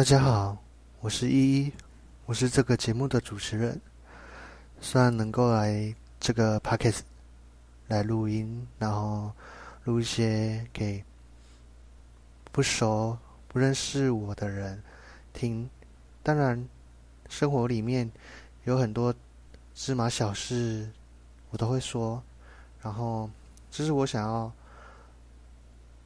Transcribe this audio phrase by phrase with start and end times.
[0.00, 0.56] 大家好，
[1.00, 1.72] 我是依依，
[2.24, 3.78] 我是这个节目的主持人。
[4.80, 7.02] 虽然能够来这个 p o c k e t
[7.86, 9.30] 来录音，然后
[9.84, 11.04] 录一些给
[12.50, 13.14] 不熟、
[13.46, 14.82] 不认识我的人
[15.34, 15.68] 听，
[16.22, 16.66] 当然
[17.28, 18.10] 生活里面
[18.64, 19.14] 有很多
[19.74, 20.88] 芝麻小事，
[21.50, 22.22] 我都会说。
[22.80, 23.28] 然后，
[23.70, 24.50] 这是我想要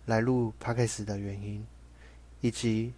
[0.06, 1.64] 来录 p o c k e t 的原因，
[2.40, 2.92] 以及。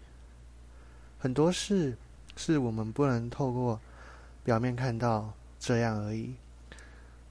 [1.19, 1.97] 很多事
[2.37, 3.81] 是我们不能透过
[4.45, 6.35] 表面看到这样而已。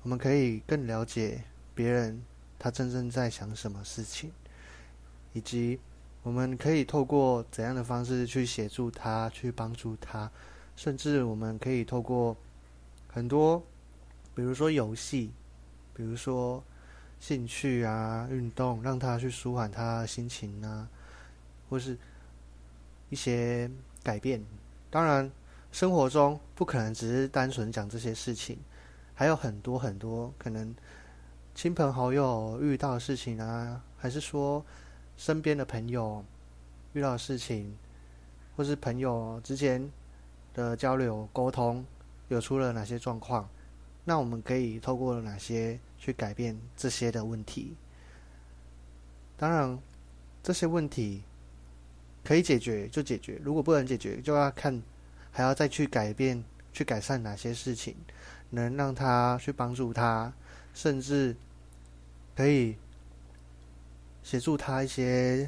[0.01, 2.21] 我们可以更了解别人
[2.59, 4.31] 他真正在想什么事情，
[5.33, 5.79] 以及
[6.23, 10.29] 我们可以透过怎样的方式去协助他、去帮助他，
[10.75, 12.35] 甚至我们可以透过
[13.07, 13.63] 很多，
[14.33, 15.31] 比如说游戏，
[15.93, 16.63] 比如说
[17.19, 20.89] 兴趣啊、运动，让他去舒缓他的心情啊，
[21.69, 21.95] 或是。
[23.09, 23.69] 一些
[24.03, 24.43] 改变，
[24.89, 25.31] 当然，
[25.71, 28.57] 生活中不可能只是单纯讲这些事情，
[29.13, 30.73] 还有很多很多可能
[31.53, 34.65] 亲朋好友遇到的事情啊，还是说
[35.17, 36.23] 身边的朋友
[36.93, 37.77] 遇到的事情，
[38.57, 39.89] 或是朋友之间
[40.53, 41.85] 的交流沟通
[42.29, 43.47] 有出了哪些状况，
[44.03, 47.75] 那我们可以透过哪些去改变这些的问题？
[49.37, 49.79] 当然，
[50.41, 51.23] 这些问题。
[52.25, 54.81] 可以解决就解决，如果不能解决，就要看
[55.31, 57.95] 还要再去改变、去改善哪些事情，
[58.49, 60.33] 能让他去帮助他，
[60.73, 61.35] 甚至
[62.35, 62.75] 可以
[64.23, 65.47] 协助他一些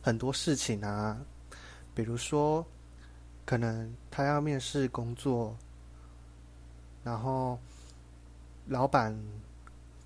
[0.00, 1.20] 很多事情啊，
[1.94, 2.66] 比如说
[3.44, 5.54] 可能他要面试工作，
[7.04, 7.58] 然后
[8.66, 9.14] 老板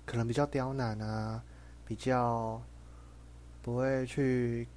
[0.05, 1.41] 可能比较刁难啊，
[1.85, 2.61] 比较
[3.61, 4.67] 不会去。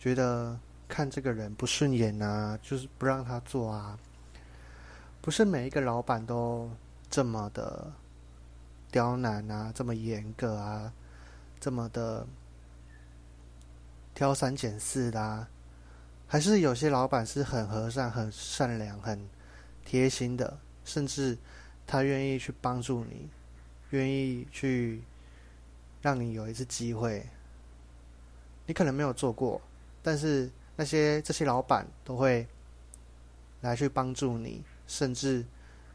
[0.00, 3.98] 觉得看这个人不顺眼啊，就是不让他做啊。
[5.20, 6.70] 不是每一个老板都
[7.10, 7.92] 这么的
[8.90, 10.90] 刁难啊，这么严格啊，
[11.60, 12.26] 这么的
[14.14, 15.46] 挑三拣四的。
[16.26, 19.28] 还是有些老板是很和善、很善良、很
[19.84, 21.36] 贴心的，甚至
[21.86, 23.28] 他愿意去帮助你，
[23.90, 25.02] 愿意去
[26.00, 27.26] 让你有一次机会。
[28.64, 29.60] 你可能没有做过。
[30.02, 32.46] 但是那些这些老板都会
[33.60, 35.44] 来去帮助你，甚至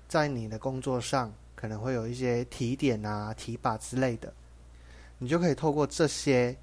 [0.07, 4.31] 在你的工作上可能会有一些提点啊、提拔之类的，
[5.17, 6.55] 你就可以透过这些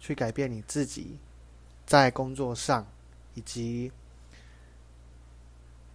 [0.00, 1.18] 去改变你自己
[1.84, 2.86] 在工作上，
[3.34, 3.92] 以及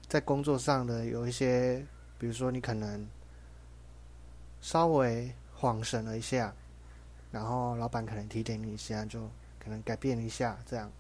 [0.08, 1.84] 在工作上的有一些，
[2.20, 3.08] 比如说你可能
[4.62, 6.54] 稍微晃神了一下，
[7.32, 9.28] 然后老板可能提点你一下就。
[9.60, 10.92] 可能改变一下，这样，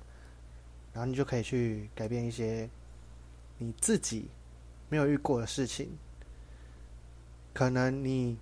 [0.93, 2.69] 然后你就可以去改变一些
[3.57, 4.29] 你自己
[4.89, 5.89] 没有遇过的事情。
[7.53, 8.37] 可能你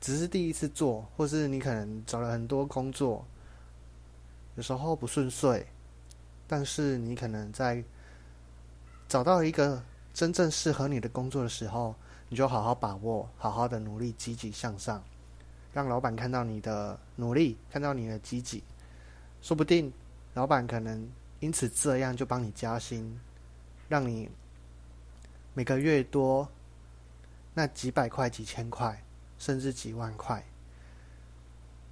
[0.00, 3.24] 只是第一次做，或是你可能找了很多工作，
[4.56, 5.64] 有时候不顺遂，
[6.46, 7.84] 但是你可能在
[9.06, 11.94] 找到一个真正适合你的工作的时候，
[12.28, 15.02] 你就好好把握，好好的努力，积极向上。
[15.78, 18.60] 让老板看到你的努力，看到你的积极，
[19.40, 19.92] 说不定
[20.34, 21.08] 老板可能
[21.38, 23.16] 因此这样就帮你加薪，
[23.88, 24.28] 让你
[25.54, 26.48] 每个月多
[27.54, 29.00] 那几百块、几千块，
[29.38, 30.44] 甚至几万块。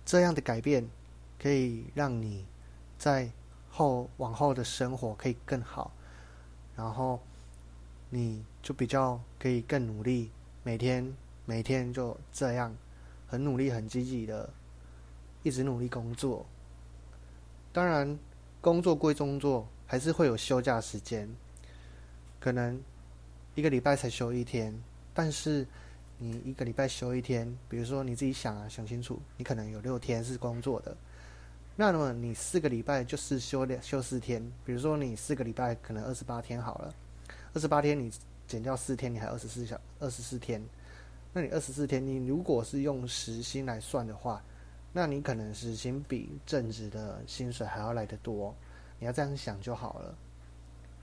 [0.05, 0.85] 这样的改变
[1.41, 2.45] 可以让你
[2.99, 3.31] 在
[3.71, 5.93] 后往后的生活可以更好，
[6.75, 7.23] 然后
[8.11, 10.29] 你就比较可以更努力，
[10.65, 12.77] 每天每天就这样。
[13.27, 14.49] 很努力、很积极的，
[15.43, 16.47] 一直努力工作。
[17.73, 18.19] 当然，
[18.61, 21.29] 工作归工作，还是会有休假时间。
[22.41, 22.81] 可能
[23.55, 24.73] 一个礼拜才休一天，
[25.13, 25.67] 但是
[26.19, 30.97] 你一个礼拜休一天，比如说你自己想啊，想清楚，你可能有六天是工作的。
[31.75, 36.95] 那么你四个礼拜就是休两休四天，比如说你四个礼拜可能二十八天好了，
[37.53, 38.11] 二十八天你
[38.47, 40.63] 减掉四天，你还二十四小二十四天。
[41.37, 44.43] 那你二十四天，你如果是用时薪来算的话，
[44.91, 48.55] 那你可能时薪比正职的薪水还要来得多。
[48.99, 50.15] 你要这样想就好了，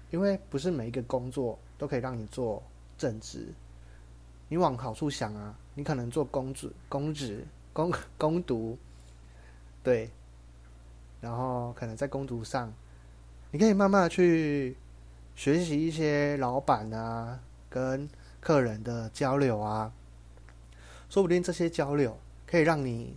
[0.09, 2.63] 因为不是每一个工作都可以让你做
[2.97, 3.53] 正职。
[4.49, 8.75] 你往好处想啊，你可能做公职、公职、公公读，
[9.83, 10.09] 对，
[11.21, 12.73] 然后可能在攻读上，
[13.51, 14.75] 你可以慢慢去
[15.35, 17.39] 学习一些老板啊
[17.69, 18.09] 跟
[18.39, 19.93] 客人的交流啊。
[21.13, 22.17] 说不定这些交流
[22.47, 23.15] 可以让你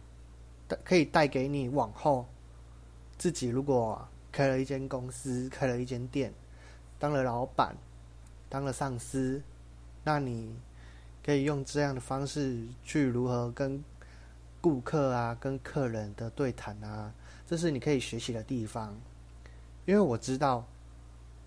[0.69, 2.27] 带，可以带给你往后
[3.17, 6.31] 自己如果开了一间公司，开了一间店，
[6.99, 7.75] 当了老板，
[8.51, 9.41] 当了上司，
[10.05, 10.55] 那你
[11.25, 13.83] 可以用这样的方式去如何跟
[14.61, 17.11] 顾客啊、跟客人的对谈啊，
[17.47, 18.95] 这是你可以学习的地方。
[19.87, 20.63] 因为我知道，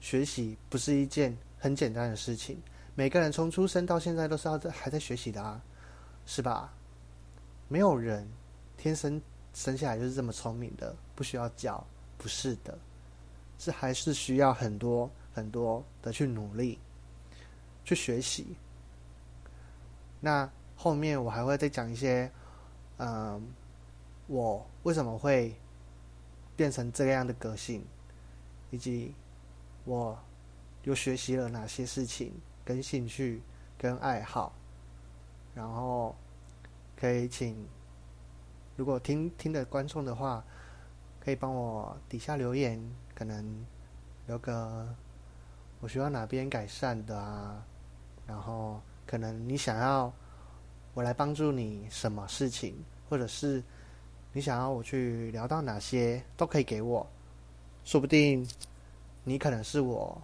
[0.01, 2.57] 学习不是一件很简单的事情。
[2.95, 5.61] 每个人从出生到现在都是要在还在学习的啊，
[6.29, 6.71] 是吧？
[7.67, 8.29] 没有人
[8.77, 9.19] 天生
[9.51, 11.83] 生下来就是这么聪明的，不需要教，
[12.19, 12.77] 不是的，
[13.57, 16.77] 是还是需要很多很多的去努力，
[17.83, 18.55] 去学习。
[20.19, 22.31] 那后面我还会再讲一些，
[22.97, 23.51] 嗯，
[24.27, 25.55] 我为什么会
[26.55, 27.83] 变成这样的个性。
[28.71, 29.15] 以及
[29.83, 30.15] 我
[30.83, 32.31] 又学习了哪些事情、
[32.63, 33.41] 跟兴趣、
[33.79, 34.53] 跟爱好，
[35.53, 36.15] 然后
[36.95, 37.67] 可以请
[38.75, 40.43] 如果听听的观众的话，
[41.19, 42.81] 可以帮我底下留言，
[43.13, 43.65] 可能
[44.25, 44.87] 留个
[45.81, 47.63] 我需要哪边改善的啊，
[48.25, 50.11] 然后可能你想要
[50.93, 52.75] 我来帮助你什么事情，
[53.09, 53.63] 或者是
[54.31, 57.05] 你想要我去聊到哪些，都可以给我。
[57.83, 58.47] 说不定
[59.23, 60.21] 你可能是我，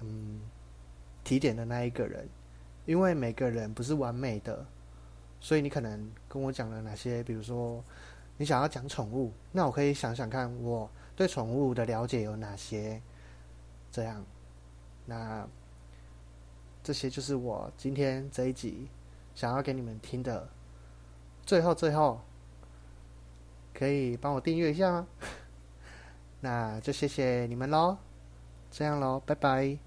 [0.00, 0.40] 嗯，
[1.24, 2.28] 提点的那一个人，
[2.86, 4.64] 因为每个人不是完美的，
[5.40, 7.84] 所以你可能跟我讲了哪些，比如说
[8.38, 13.02] 你想要讲宠物，那我可以想想看我对宠物的了解有哪些，
[13.92, 14.24] 这样，
[15.04, 15.46] 那
[16.82, 18.88] 这些就是我今天这一集
[19.34, 20.48] 想要给你们听的。
[21.44, 22.20] 最后，最后，
[23.72, 25.06] 可以帮我订阅一下吗？
[26.40, 27.96] 那就谢谢你们喽，
[28.70, 29.85] 这样喽，拜拜。